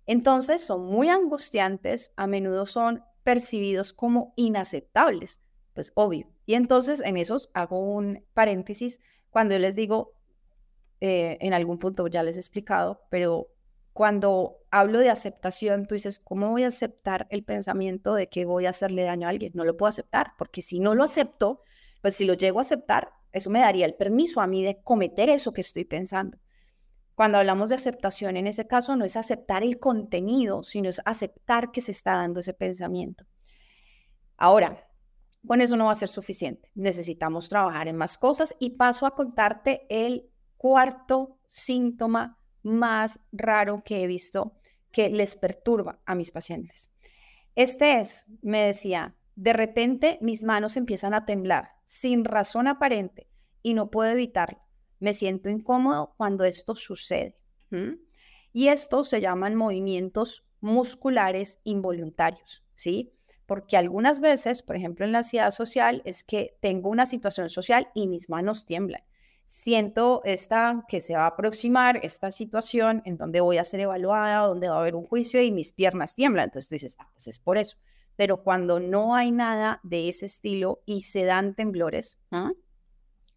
[0.05, 5.41] Entonces son muy angustiantes, a menudo son percibidos como inaceptables,
[5.73, 6.29] pues obvio.
[6.45, 10.13] Y entonces en esos hago un paréntesis cuando yo les digo,
[11.01, 13.49] eh, en algún punto ya les he explicado, pero
[13.93, 18.65] cuando hablo de aceptación, tú dices, ¿cómo voy a aceptar el pensamiento de que voy
[18.67, 19.51] a hacerle daño a alguien?
[19.55, 21.61] No lo puedo aceptar, porque si no lo acepto,
[22.01, 25.29] pues si lo llego a aceptar, eso me daría el permiso a mí de cometer
[25.29, 26.37] eso que estoy pensando.
[27.15, 31.71] Cuando hablamos de aceptación, en ese caso no es aceptar el contenido, sino es aceptar
[31.71, 33.25] que se está dando ese pensamiento.
[34.35, 34.87] Ahora,
[35.45, 36.69] con eso no va a ser suficiente.
[36.75, 44.03] Necesitamos trabajar en más cosas y paso a contarte el cuarto síntoma más raro que
[44.03, 44.53] he visto
[44.91, 46.91] que les perturba a mis pacientes.
[47.55, 53.29] Este es, me decía, de repente mis manos empiezan a temblar sin razón aparente
[53.61, 54.59] y no puedo evitarlo.
[54.99, 57.37] Me siento incómodo cuando esto sucede.
[58.51, 63.13] Y esto se llaman movimientos musculares involuntarios, ¿sí?
[63.45, 67.89] Porque algunas veces, por ejemplo, en la ansiedad social, es que tengo una situación social
[67.93, 69.03] y mis manos tiemblan.
[69.45, 74.47] Siento esta que se va a aproximar esta situación en donde voy a ser evaluada,
[74.47, 76.45] donde va a haber un juicio y mis piernas tiemblan.
[76.45, 77.77] Entonces tú dices, ah, pues es por eso.
[78.17, 82.51] Pero cuando no hay nada de ese estilo y se dan temblores, ¿ah?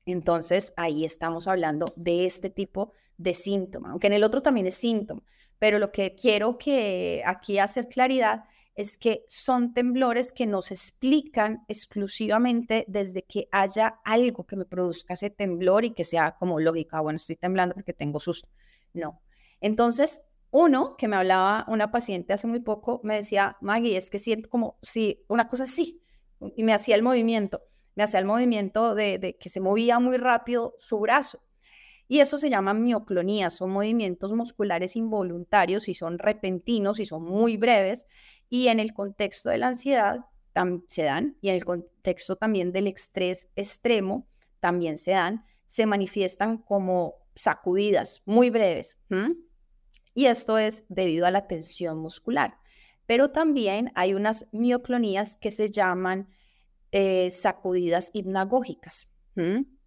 [0.07, 4.75] Entonces, ahí estamos hablando de este tipo de síntoma, aunque en el otro también es
[4.75, 5.23] síntoma,
[5.59, 10.75] pero lo que quiero que aquí hacer claridad es que son temblores que no se
[10.75, 16.59] explican exclusivamente desde que haya algo que me produzca ese temblor y que sea como
[16.61, 18.49] lógica, bueno, estoy temblando porque tengo susto.
[18.95, 19.21] No.
[19.61, 24.19] Entonces, uno que me hablaba, una paciente hace muy poco, me decía, Maggie, es que
[24.19, 26.03] siento como si una cosa así,
[26.57, 27.63] y me hacía el movimiento
[27.95, 31.43] me hacía el movimiento de, que se movía muy rápido su brazo.
[32.09, 37.57] Y eso se llama mioclonía, son movimientos musculares involuntarios y son repentinos y son muy
[37.57, 38.07] breves.
[38.49, 40.25] Y en el contexto de la ansiedad
[40.89, 44.27] se dan, y en el contexto también del estrés extremo
[44.59, 48.99] también se dan, se manifiestan como sacudidas muy breves.
[50.15, 52.59] Y esto es debido a la tensión muscular.
[53.07, 56.29] Pero también hay unas mioclonías que se llaman
[56.93, 59.09] eh, sacudidas hipnagógicas.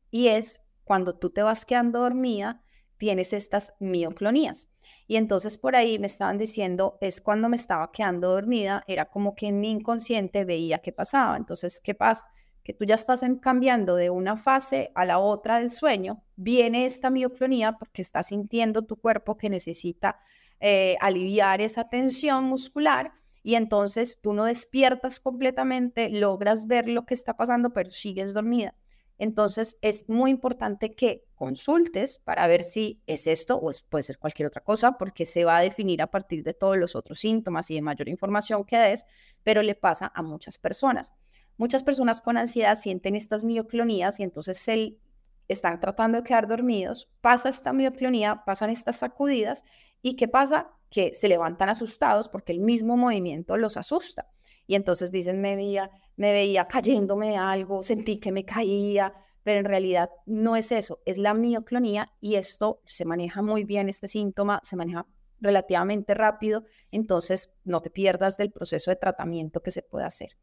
[0.09, 2.63] Y es cuando tú te vas quedando dormida,
[2.97, 4.67] tienes estas mioclonías.
[5.07, 9.35] Y entonces por ahí me estaban diciendo, es cuando me estaba quedando dormida, era como
[9.35, 11.37] que en mi inconsciente veía qué pasaba.
[11.37, 12.25] Entonces, ¿qué pasa?
[12.63, 17.09] Que tú ya estás cambiando de una fase a la otra del sueño, viene esta
[17.09, 20.19] mioclonía porque estás sintiendo tu cuerpo que necesita
[20.59, 27.13] eh, aliviar esa tensión muscular y entonces tú no despiertas completamente, logras ver lo que
[27.13, 28.73] está pasando, pero sigues dormida.
[29.17, 34.47] Entonces es muy importante que consultes para ver si es esto o puede ser cualquier
[34.47, 37.75] otra cosa, porque se va a definir a partir de todos los otros síntomas y
[37.75, 39.05] de mayor información que des,
[39.43, 41.13] pero le pasa a muchas personas.
[41.57, 44.97] Muchas personas con ansiedad sienten estas mioclonías y entonces se
[45.47, 49.63] están tratando de quedar dormidos, pasa esta mioclonía, pasan estas sacudidas
[50.01, 50.71] y ¿qué pasa?
[50.93, 54.29] que se levantan asustados porque el mismo movimiento los asusta.
[54.67, 59.65] Y entonces dicen, me veía, me veía cayéndome algo, sentí que me caía, pero en
[59.65, 64.59] realidad no es eso, es la mioclonía y esto se maneja muy bien, este síntoma
[64.61, 65.07] se maneja
[65.41, 70.37] relativamente rápido, entonces no te pierdas del proceso de tratamiento que se puede hacer.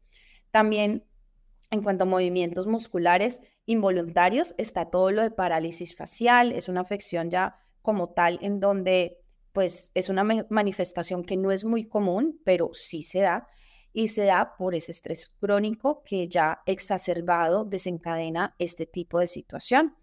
[0.51, 1.05] También
[1.71, 7.29] en cuanto a movimientos musculares involuntarios, está todo lo de parálisis facial, es una afección
[7.29, 9.17] ya como tal en donde
[9.51, 13.47] pues es una manifestación que no es muy común, pero sí se da
[13.93, 19.95] y se da por ese estrés crónico que ya exacerbado desencadena este tipo de situación.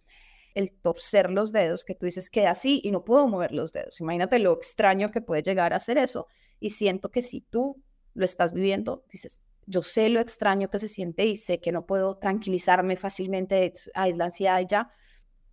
[0.54, 4.00] El torcer los dedos, que tú dices que así y no puedo mover los dedos.
[4.00, 6.26] Imagínate lo extraño que puede llegar a ser eso.
[6.60, 7.82] Y siento que si tú
[8.14, 11.84] lo estás viviendo, dices, yo sé lo extraño que se siente y sé que no
[11.86, 14.90] puedo tranquilizarme fácilmente, es la ansiedad ya,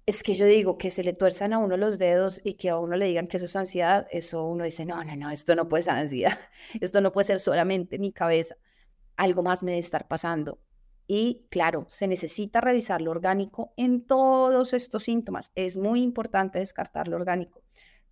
[0.05, 2.77] es que yo digo que se le tuerzan a uno los dedos y que a
[2.77, 5.67] uno le digan que eso es ansiedad, eso uno dice, no, no, no, esto no
[5.67, 6.39] puede ser ansiedad,
[6.81, 8.55] esto no puede ser solamente mi cabeza,
[9.17, 10.59] algo más me debe estar pasando.
[11.07, 15.51] Y claro, se necesita revisar lo orgánico en todos estos síntomas.
[15.53, 17.61] Es muy importante descartar lo orgánico,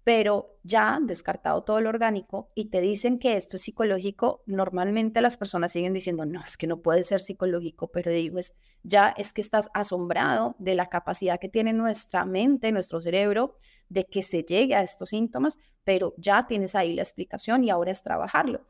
[0.03, 5.21] pero ya han descartado todo lo orgánico y te dicen que esto es psicológico, normalmente
[5.21, 9.13] las personas siguen diciendo, no, es que no puede ser psicológico, pero digo, es, ya
[9.17, 13.55] es que estás asombrado de la capacidad que tiene nuestra mente, nuestro cerebro,
[13.87, 17.91] de que se llegue a estos síntomas, pero ya tienes ahí la explicación y ahora
[17.91, 18.67] es trabajarlo.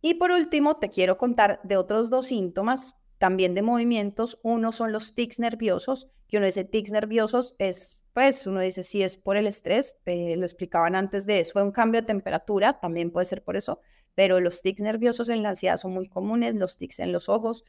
[0.00, 4.38] Y por último, te quiero contar de otros dos síntomas, también de movimientos.
[4.42, 9.04] Uno son los tics nerviosos, que uno dice tics nerviosos es pues uno dice, si
[9.04, 12.80] es por el estrés, eh, lo explicaban antes de eso, fue un cambio de temperatura,
[12.80, 13.80] también puede ser por eso,
[14.16, 17.62] pero los tics nerviosos en la ansiedad son muy comunes, los tics en los ojos,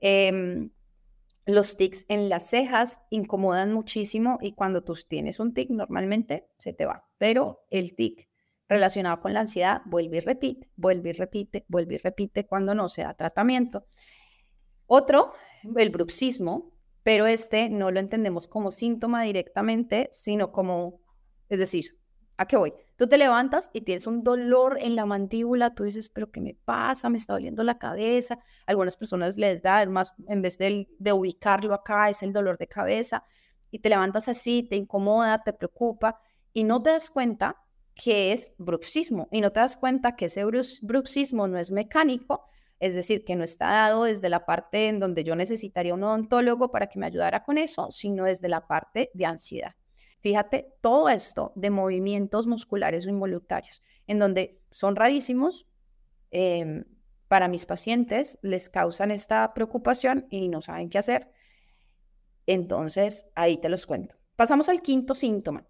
[0.00, 0.68] em,
[1.46, 6.74] los tics en las cejas incomodan muchísimo y cuando tú tienes un tic normalmente se
[6.74, 8.28] te va, pero el tic
[8.68, 12.90] relacionado con la ansiedad vuelve y repite, vuelve y repite, vuelve y repite cuando no
[12.90, 13.86] se da tratamiento.
[14.84, 15.32] Otro,
[15.74, 16.75] el bruxismo,
[17.06, 20.98] pero este no lo entendemos como síntoma directamente, sino como,
[21.48, 21.96] es decir,
[22.36, 22.74] ¿a qué voy?
[22.96, 26.56] Tú te levantas y tienes un dolor en la mandíbula, tú dices, pero ¿qué me
[26.64, 27.08] pasa?
[27.08, 28.40] Me está doliendo la cabeza.
[28.66, 33.22] Algunas personas les da, más en vez de ubicarlo acá, es el dolor de cabeza.
[33.70, 36.18] Y te levantas así, te incomoda, te preocupa
[36.52, 37.54] y no te das cuenta
[37.94, 40.44] que es bruxismo y no te das cuenta que ese
[40.82, 42.46] bruxismo no es mecánico,
[42.78, 46.70] es decir, que no está dado desde la parte en donde yo necesitaría un odontólogo
[46.70, 49.74] para que me ayudara con eso, sino desde la parte de ansiedad.
[50.18, 55.66] Fíjate, todo esto de movimientos musculares o involuntarios, en donde son rarísimos,
[56.30, 56.84] em,
[57.28, 61.30] para mis pacientes les causan esta preocupación y no saben qué hacer.
[62.46, 64.16] Entonces, ahí te los cuento.
[64.36, 65.66] Pasamos al quinto síntoma.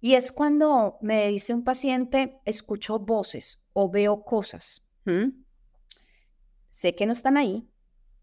[0.00, 4.86] Y es cuando me dice un paciente, escucho voces o veo cosas
[6.74, 7.68] sé que no están ahí,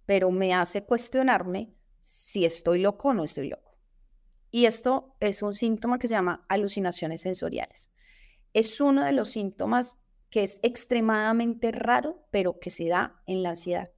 [0.05, 3.77] pero me hace cuestionarme si estoy loco o no estoy loco.
[4.51, 7.91] Y esto es un síntoma que se llama alucinaciones sensoriales.
[8.51, 13.51] Es uno de los síntomas que es extremadamente raro, pero que se da en la
[13.51, 13.89] ansiedad.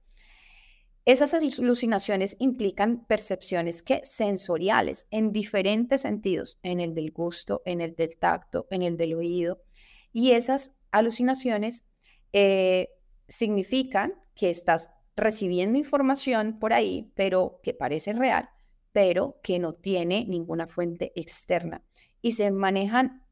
[1.04, 7.96] Esas alucinaciones implican percepciones que sensoriales en diferentes sentidos, en el del gusto, en el
[7.96, 9.64] del tacto, en el del oído.
[10.12, 11.88] Y esas alucinaciones
[12.32, 12.90] eh,
[13.26, 18.50] significan que estás recibiendo información por ahí, pero que parece real,
[18.92, 21.84] pero que no tiene ninguna fuente externa.
[22.20, 23.24] Y se manejan,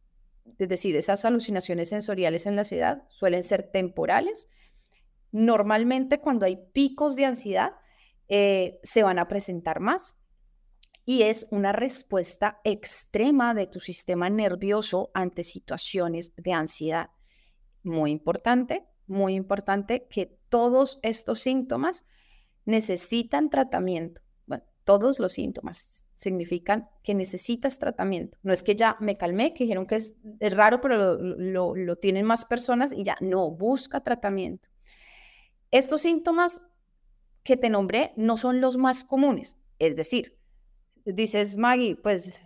[0.58, 4.48] es decir, esas alucinaciones sensoriales en la ansiedad suelen ser temporales.
[5.30, 7.72] Normalmente cuando hay picos de ansiedad,
[8.28, 10.16] eh, se van a presentar más.
[11.04, 17.10] Y es una respuesta extrema de tu sistema nervioso ante situaciones de ansiedad.
[17.82, 22.04] Muy importante, muy importante que todos estos síntomas
[22.66, 24.20] necesitan tratamiento.
[24.84, 28.36] Todos los síntomas significan que necesitas tratamiento.
[28.42, 30.14] No es que ya me calmé, que dijeron que es,
[30.54, 34.68] raro, pero lo tienen más personas y ya no, busca tratamiento.
[35.70, 36.60] Estos síntomas
[37.44, 39.56] que te nombré no son los más comunes.
[39.78, 40.36] Es decir,
[41.06, 42.42] dices, Maggie, pues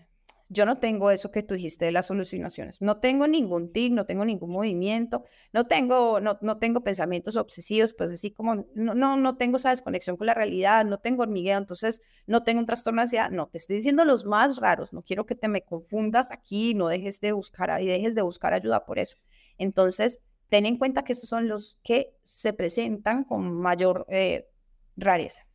[0.49, 2.81] yo no tengo eso que tú dijiste de las alucinaciones.
[2.81, 7.95] No tengo ningún tic, no tengo ningún movimiento, no tengo, no, no tengo pensamientos obsesivos,
[7.95, 11.59] pues así como no, no, no tengo esa desconexión con la realidad, no tengo hormigueo,
[11.59, 13.31] entonces no tengo un trastorno de ansiedad.
[13.31, 14.93] No, te estoy diciendo los más raros.
[14.93, 18.55] No quiero que te me confundas aquí, no dejes de buscar y dejes de buscar
[18.55, 19.17] ayuda por eso.
[19.59, 24.49] Entonces, ten en cuenta que estos son los que se presentan con mayor eh,
[24.97, 25.46] rareza.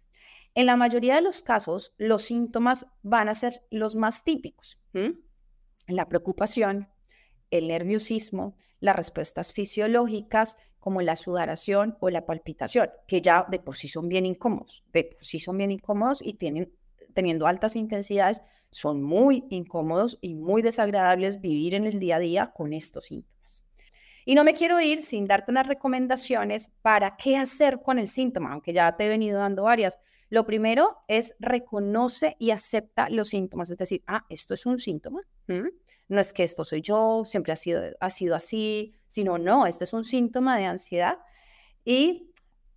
[0.54, 4.80] En la mayoría de los casos, los síntomas van a ser los más típicos.
[5.88, 6.90] La preocupación,
[7.52, 13.78] el nerviosismo, las respuestas fisiológicas como la sudoración o la palpitación, que ya de por
[13.78, 16.74] sí son bien incómodos, de por sí son bien incómodos y tienen,
[17.14, 22.52] teniendo altas intensidades, son muy incómodos y muy desagradables vivir en el día a día
[22.54, 23.64] con estos síntomas.
[24.26, 28.52] Y no me quiero ir sin darte unas recomendaciones para qué hacer con el síntoma,
[28.52, 30.00] aunque ya te he venido dando varias,
[30.32, 35.22] lo primero es reconoce y acepta los síntomas, es decir, ah, esto es un síntoma,
[36.08, 39.84] no es que esto soy yo, siempre ha sido, ha sido así, sino no, este
[39.84, 41.20] es un síntoma de ansiedad
[41.84, 42.32] y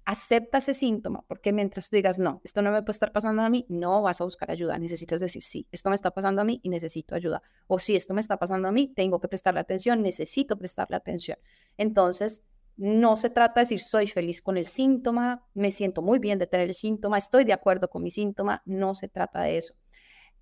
[0.05, 3.49] acepta ese síntoma, porque mientras tú digas, no, esto no me puede estar pasando a
[3.49, 6.59] mí, no vas a buscar ayuda, necesitas decir, sí, esto me está pasando a mí
[6.65, 10.03] y necesito ayuda, o si esto me está pasando a mí, tengo que prestarle atención,
[10.03, 11.39] necesito prestarle atención.
[11.79, 12.43] Entonces,
[12.77, 16.47] no se trata de decir soy feliz con el síntoma, me siento muy bien de
[16.47, 19.75] tener el síntoma, estoy de acuerdo con mi síntoma, no se trata de eso.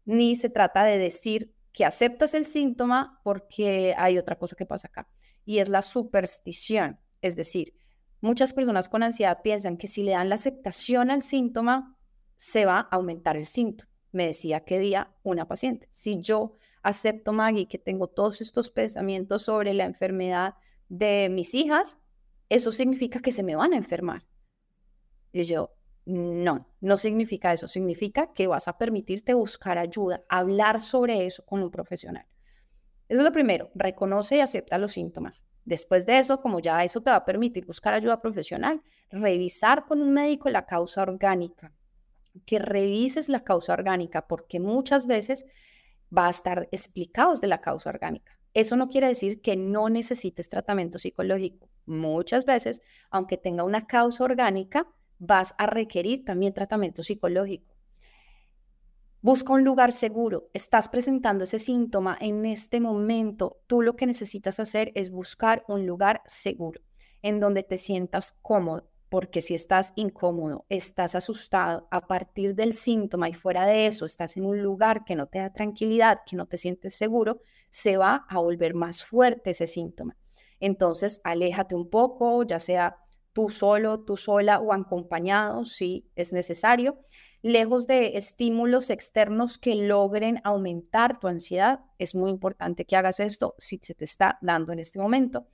[0.05, 4.89] Ni se trata de decir que aceptas el síntoma porque hay otra cosa que pasa
[4.89, 5.09] acá
[5.45, 6.99] y es la superstición.
[7.21, 7.75] Es decir,
[8.21, 11.97] muchas personas con ansiedad piensan que si le dan la aceptación al síntoma,
[12.37, 13.91] se va a aumentar el síntoma.
[14.11, 19.43] Me decía que día una paciente, si yo acepto, Maggie, que tengo todos estos pensamientos
[19.43, 20.55] sobre la enfermedad
[20.89, 21.99] de mis hijas,
[22.55, 24.27] eso significa que se me van a enfermar.
[25.33, 25.75] Y yo,
[26.05, 31.63] no, no significa eso, significa que vas a permitirte buscar ayuda, hablar sobre eso con
[31.63, 32.27] un profesional.
[33.09, 35.45] Eso es lo primero, reconoce y acepta los síntomas.
[35.65, 40.03] Después de eso, como ya eso te va a permitir buscar ayuda profesional, revisar con
[40.03, 41.73] un médico la causa orgánica,
[42.45, 45.47] que revises la causa orgánica, porque muchas veces
[46.17, 48.39] va a estar explicados de la causa orgánica.
[48.55, 51.72] Eso no quiere decir que no necesites tratamiento psicológico.
[51.87, 54.87] Muchas veces, aunque tenga una causa orgánica,
[55.19, 57.73] vas a requerir también tratamiento psicológico.
[59.21, 60.51] Busca un lugar seguro.
[60.53, 63.61] Estás presentando ese síntoma en este momento.
[63.69, 66.81] Tú lo que necesitas hacer es buscar un lugar seguro
[67.23, 73.29] en donde te sientas cómodo, porque si estás incómodo, estás asustado a partir del síntoma
[73.29, 76.47] y fuera de eso estás en un lugar que no te da tranquilidad, que no
[76.47, 80.17] te sientes seguro, se va a volver más fuerte ese síntoma.
[80.63, 82.97] Entonces, aléjate un poco, ya sea
[83.33, 87.01] tú solo, tú sola o acompañado, si es necesario,
[87.43, 91.81] lejos de estímulos externos que logren aumentar tu ansiedad.
[91.99, 95.49] Es muy importante que hagas esto si se te está dando en este momento.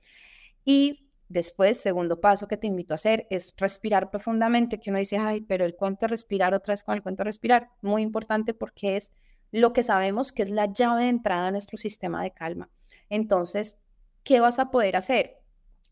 [0.63, 5.17] Y después, segundo paso que te invito a hacer es respirar profundamente, que uno dice,
[5.17, 9.11] ay, pero el cuento respirar otra vez con el cuento respirar, muy importante porque es
[9.51, 12.69] lo que sabemos que es la llave de entrada a nuestro sistema de calma.
[13.09, 13.79] Entonces,
[14.29, 15.39] ¿qué vas a poder hacer?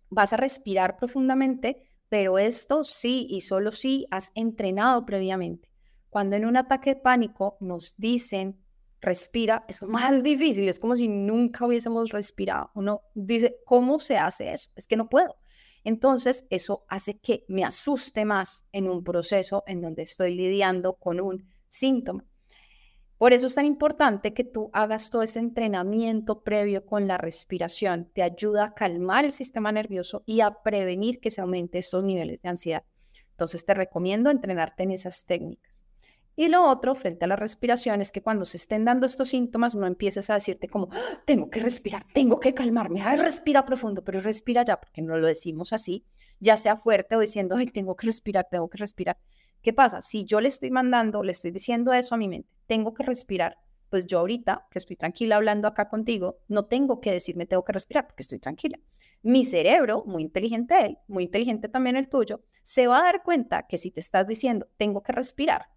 [0.10, 5.70] vas a respirar profundamente, pero esto sí y solo sí has entrenado previamente.
[6.10, 8.64] Cuando en un ataque de pánico nos dicen
[9.02, 12.72] respira, es más difícil, es como si nunca hubiésemos respirado.
[12.74, 14.72] Uno dice, ¿cómo se hace eso?
[14.76, 15.36] Es que no puedo.
[15.84, 21.20] Entonces, eso hace que me asuste más en un proceso en donde estoy lidiando con
[21.20, 22.24] un síntoma.
[23.18, 28.09] Por eso es tan importante que tú hagas todo ese entrenamiento previo con la respiración.
[28.13, 32.41] Te ayuda a calmar el sistema nervioso y a prevenir que se aumente estos niveles
[32.41, 32.84] de ansiedad.
[33.32, 35.78] Entonces te recomiendo entrenarte en esas técnicas.
[36.39, 39.76] Y lo otro, frente a la respiración, es que cuando se estén dando estos síntomas,
[39.76, 41.24] no empieces a decirte como, ¡Ah!
[41.26, 45.26] tengo que respirar, tengo que calmarme, ay, respira profundo, pero respira ya, porque no lo
[45.26, 46.05] decimos así,
[46.39, 49.18] ya sea fuerte o diciendo, ay, tengo que respirar, tengo que respirar.
[49.63, 50.03] ¿Qué pasa?
[50.03, 53.57] Si yo le estoy mandando, le estoy diciendo eso a mi mente, tengo que respirar,
[53.89, 57.74] pues yo ahorita, que estoy tranquila hablando acá contigo, no tengo que decirme tengo que
[57.74, 58.80] respirar porque estoy tranquila.
[59.24, 63.65] Mi cerebro, muy inteligente él, muy inteligente también el tuyo, se va a dar cuenta
[63.68, 65.70] que si te estás diciendo tengo que respirar,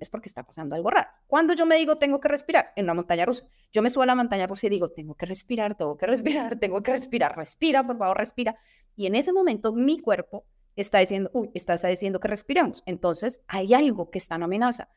[0.00, 1.10] es porque está pasando algo raro.
[1.26, 4.06] Cuando yo me digo tengo que respirar en la montaña rusa, yo me subo a
[4.06, 7.86] la montaña rusa y digo tengo que respirar, tengo que respirar, tengo que respirar, respira,
[7.86, 8.56] por favor, respira.
[8.96, 12.82] Y en ese momento mi cuerpo está diciendo, uy, estás diciendo que respiramos.
[12.86, 14.88] Entonces hay algo que está en amenaza.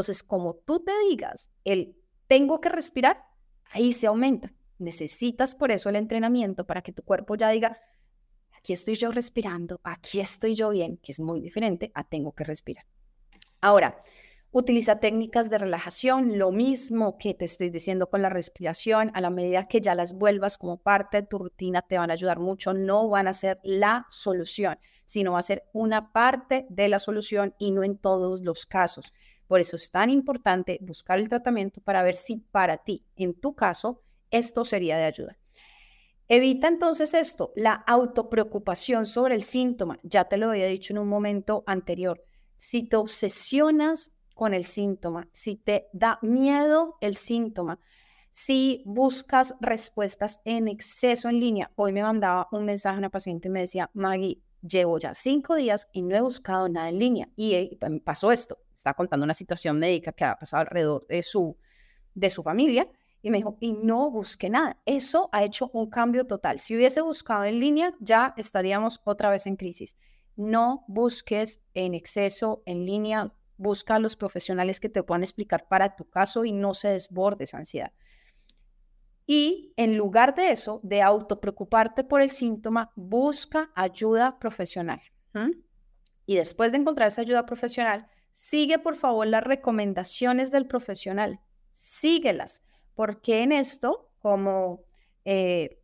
[0.00, 1.94] Entonces, como tú te digas, el
[2.26, 3.22] tengo que respirar,
[3.70, 4.50] ahí se aumenta.
[4.78, 7.78] Necesitas por eso el entrenamiento para que tu cuerpo ya diga,
[8.56, 12.44] aquí estoy yo respirando, aquí estoy yo bien, que es muy diferente a tengo que
[12.44, 12.86] respirar.
[13.60, 14.02] Ahora,
[14.52, 19.30] Utiliza técnicas de relajación, lo mismo que te estoy diciendo con la respiración, a la
[19.30, 22.74] medida que ya las vuelvas como parte de tu rutina, te van a ayudar mucho,
[22.74, 27.54] no van a ser la solución, sino va a ser una parte de la solución
[27.60, 29.12] y no en todos los casos.
[29.50, 33.56] Por eso es tan importante buscar el tratamiento para ver si para ti, en tu
[33.56, 35.38] caso, esto sería de ayuda.
[36.28, 39.98] Evita entonces esto, la autopreocupación sobre el síntoma.
[40.04, 42.22] Ya te lo había dicho en un momento anterior.
[42.56, 47.80] Si te obsesionas con el síntoma, si te da miedo el síntoma,
[48.30, 51.72] si buscas respuestas en exceso en línea.
[51.74, 55.56] Hoy me mandaba un mensaje a una paciente y me decía, Maggie, llevo ya cinco
[55.56, 57.28] días y no he buscado nada en línea.
[57.34, 61.56] Y eh, pasó esto, está contando una situación médica que ha pasado alrededor de su,
[62.14, 62.88] de su familia.
[63.22, 64.80] Y me dijo, y no busqué nada.
[64.86, 66.58] Eso ha hecho un cambio total.
[66.58, 69.96] Si hubiese buscado en línea, ya estaríamos otra vez en crisis.
[70.36, 75.94] No busques en exceso en línea busca a los profesionales que te puedan explicar para
[75.94, 77.92] tu caso y no se desborde esa ansiedad.
[79.26, 85.02] Y en lugar de eso, de autopreocuparte por el síntoma, busca ayuda profesional.
[86.24, 91.40] Y después de encontrar esa ayuda profesional, sigue por favor las recomendaciones del profesional.
[91.72, 92.62] Síguelas,
[92.94, 94.84] porque en esto, como
[95.24, 95.80] eh,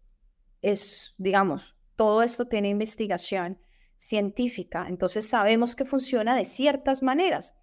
[0.63, 3.59] es, digamos, todo esto tiene investigación
[3.97, 7.55] científica, entonces sabemos que funciona de ciertas maneras.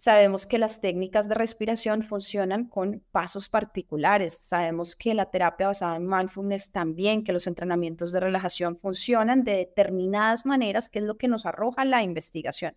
[0.00, 4.32] Sabemos que las técnicas de respiración funcionan con pasos particulares.
[4.32, 9.56] Sabemos que la terapia basada en mindfulness también, que los entrenamientos de relajación funcionan de
[9.56, 12.74] determinadas maneras, que es lo que nos arroja la investigación.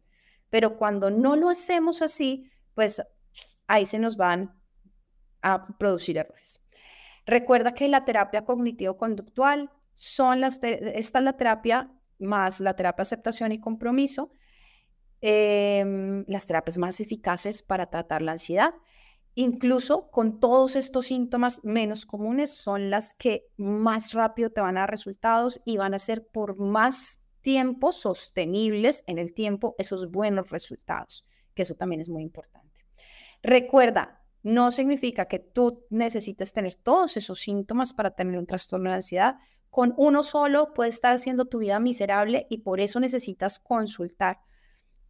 [0.53, 3.01] Pero cuando no lo hacemos así, pues
[3.65, 4.55] ahí se nos van
[5.41, 6.61] a producir errores.
[7.25, 13.51] Recuerda que la terapia cognitivo-conductual son las, esta es la terapia más la terapia aceptación
[13.51, 14.31] y compromiso,
[15.21, 18.75] em, las terapias más eficaces para tratar la ansiedad.
[19.33, 24.81] Incluso con todos estos síntomas menos comunes son las que más rápido te van a
[24.81, 30.49] dar resultados y van a ser por más tiempo sostenibles en el tiempo esos buenos
[30.49, 32.87] resultados, que eso también es muy importante.
[33.43, 38.95] Recuerda, no significa que tú necesites tener todos esos síntomas para tener un trastorno de
[38.95, 39.35] ansiedad.
[39.69, 44.39] Con uno solo puede estar haciendo tu vida miserable y por eso necesitas consultar.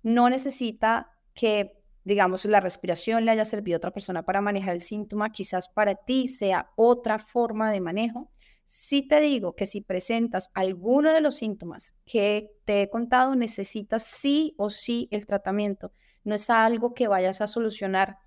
[0.02, 4.82] No necesita que digamos, la respiración le haya servido a otra persona para manejar el
[4.82, 8.30] síntoma, quizás para ti sea otra forma de manejo.
[8.66, 14.04] Si te digo que si presentas alguno de los síntomas que te he contado, necesitas
[14.04, 15.92] sí o sí el tratamiento.
[16.24, 18.18] No es algo que vayas a solucionar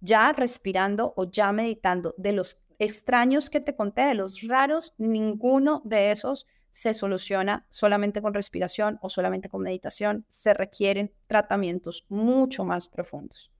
[0.00, 2.14] ya respirando o ya meditando.
[2.16, 8.22] De los extraños que te conté, de los raros, ninguno de esos se soluciona solamente
[8.22, 13.50] con respiración o solamente con meditación, se requieren tratamientos mucho más profundos.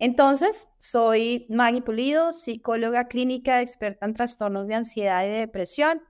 [0.00, 6.02] Entonces, soy Maggie Pulido, psicóloga clínica experta en trastornos de ansiedad y de depresión.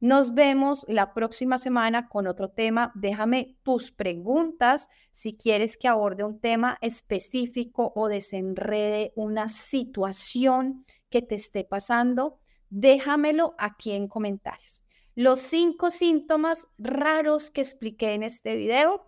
[0.00, 2.92] Nos vemos la próxima semana con otro tema.
[2.94, 11.20] Déjame tus preguntas si quieres que aborde un tema específico o desenrede una situación que
[11.20, 12.38] te esté pasando.
[12.70, 14.82] Déjamelo aquí en comentarios.
[15.14, 19.04] Los cinco síntomas raros que expliqué en este video,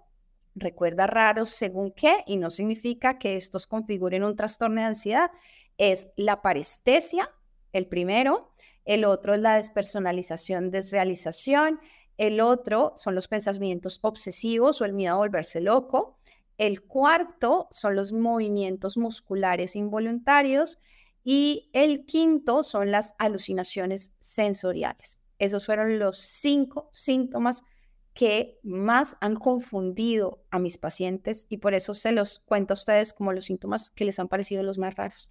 [0.61, 5.30] recuerda raros según qué, y no significa que estos configuren un trastorno de ansiedad,
[5.76, 7.30] es la parestesia,
[7.72, 8.52] el primero,
[8.84, 11.80] el otro es la despersonalización, desrealización,
[12.16, 16.18] el otro son los pensamientos obsesivos o el miedo a volverse loco,
[16.59, 20.78] el cuarto son los movimientos musculares involuntarios
[21.22, 25.18] y el quinto son las alucinaciones sensoriales.
[25.38, 27.62] Esos fueron los cinco síntomas
[28.18, 33.12] que más han confundido a mis pacientes y por eso se los cuento a ustedes
[33.12, 35.28] como los síntomas que les han parecido los más raros.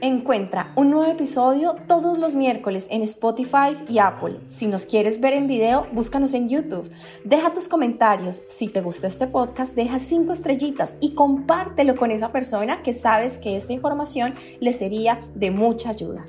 [0.00, 4.38] Encuentra un nuevo episodio todos los miércoles en Spotify y Apple.
[4.46, 6.88] Si nos quieres ver en video, búscanos en YouTube.
[7.24, 8.40] Deja tus comentarios.
[8.48, 13.38] Si te gusta este podcast, deja cinco estrellitas y compártelo con esa persona que sabes
[13.38, 16.24] que esta información le sería de mucha ayuda.